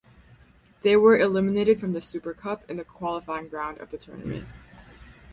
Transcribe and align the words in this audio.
They 0.81 0.95
were 0.95 1.15
eliminated 1.19 1.79
from 1.79 1.93
the 1.93 2.01
Super 2.01 2.33
Cup 2.33 2.67
in 2.67 2.77
the 2.77 2.83
qualifying 2.83 3.51
round 3.51 3.77
of 3.77 3.91
the 3.91 3.99
tournament. 3.99 4.47